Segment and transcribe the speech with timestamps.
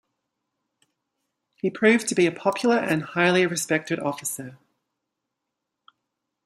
[1.57, 4.57] He proved to be a popular and highly respected officer.